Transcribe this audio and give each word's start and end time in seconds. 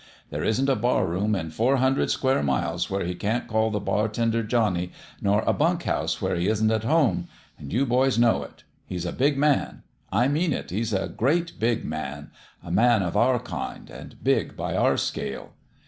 There 0.31 0.43
isn't 0.43 0.67
a 0.67 0.75
barroom 0.75 1.35
in 1.35 1.51
four 1.51 1.75
hundred 1.77 2.09
square 2.09 2.41
miles 2.41 2.89
where 2.89 3.05
he 3.05 3.13
can't 3.13 3.47
call 3.47 3.69
the 3.69 3.79
bartender 3.79 4.41
Johnnie, 4.41 4.93
nor 5.21 5.43
a 5.45 5.53
bunk 5.53 5.83
house 5.83 6.19
where 6.19 6.35
he 6.35 6.47
isn't 6.47 6.71
at 6.71 6.83
home; 6.83 7.27
an' 7.59 7.69
you 7.69 7.85
boys 7.85 8.17
know 8.17 8.41
it. 8.41 8.63
He's 8.87 9.05
a 9.05 9.13
big 9.13 9.37
man. 9.37 9.83
I 10.11 10.27
mean 10.27 10.53
it: 10.53 10.71
he's 10.71 10.91
a 10.91 11.07
great 11.07 11.59
big 11.59 11.85
man 11.85 12.31
a 12.63 12.71
man 12.71 13.03
of 13.03 13.15
our 13.15 13.37
kind, 13.37 13.91
and 13.91 14.15
big 14.23 14.57
by 14.57 14.75
our 14.75 14.97
scale. 14.97 15.51